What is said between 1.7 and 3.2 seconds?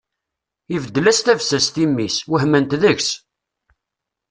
i mmi-s, wehment deg-s.